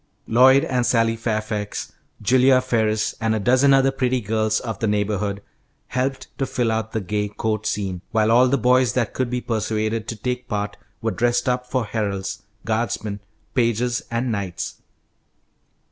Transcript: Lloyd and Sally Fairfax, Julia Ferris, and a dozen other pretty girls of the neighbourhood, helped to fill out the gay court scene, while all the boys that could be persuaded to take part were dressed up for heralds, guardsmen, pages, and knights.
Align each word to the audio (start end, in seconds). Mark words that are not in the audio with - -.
Lloyd 0.25 0.63
and 0.65 0.83
Sally 0.83 1.15
Fairfax, 1.15 1.93
Julia 2.23 2.59
Ferris, 2.59 3.13
and 3.21 3.35
a 3.35 3.39
dozen 3.39 3.71
other 3.71 3.91
pretty 3.91 4.19
girls 4.19 4.59
of 4.59 4.79
the 4.79 4.87
neighbourhood, 4.87 5.43
helped 5.89 6.27
to 6.39 6.47
fill 6.47 6.71
out 6.71 6.91
the 6.93 6.99
gay 7.01 7.27
court 7.27 7.67
scene, 7.67 8.01
while 8.09 8.31
all 8.31 8.47
the 8.47 8.57
boys 8.57 8.93
that 8.93 9.13
could 9.13 9.29
be 9.29 9.41
persuaded 9.41 10.07
to 10.07 10.15
take 10.15 10.47
part 10.47 10.75
were 11.03 11.11
dressed 11.11 11.47
up 11.47 11.67
for 11.67 11.85
heralds, 11.85 12.41
guardsmen, 12.65 13.19
pages, 13.53 14.01
and 14.09 14.31
knights. 14.31 14.81